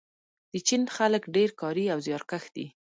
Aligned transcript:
د 0.51 0.53
چین 0.67 0.83
خلک 0.95 1.23
ډیر 1.35 1.49
کاري 1.61 1.85
او 1.93 1.99
زیارکښ 2.05 2.43
دي. 2.55 2.67